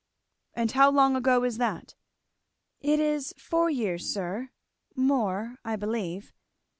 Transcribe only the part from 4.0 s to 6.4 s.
sir; more, I believe.